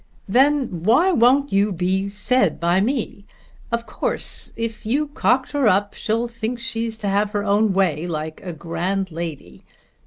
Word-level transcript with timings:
"Then 0.27 0.81
why 0.81 1.11
won't 1.11 1.51
you 1.53 1.71
be 1.71 2.09
said 2.09 2.59
by 2.59 2.81
me? 2.81 3.23
Of 3.71 3.85
course 3.85 4.51
if 4.55 4.83
you 4.83 5.09
cocker 5.09 5.59
her 5.61 5.67
up, 5.67 5.93
she'll 5.93 6.25
think 6.25 6.57
she's 6.57 6.97
to 6.97 7.07
have 7.07 7.29
her 7.33 7.43
own 7.43 7.71
way 7.71 8.07
like 8.07 8.41
a 8.43 8.51
grand 8.51 9.11
lady. 9.11 9.63